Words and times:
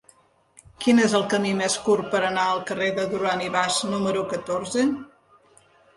Quin 0.85 1.01
és 1.01 1.11
el 1.19 1.25
camí 1.33 1.51
més 1.59 1.75
curt 1.89 2.09
per 2.15 2.21
anar 2.29 2.45
al 2.53 2.63
carrer 2.71 2.89
de 2.97 3.05
Duran 3.13 3.45
i 3.49 3.53
Bas 3.57 3.77
número 3.95 4.25
catorze? 4.33 4.87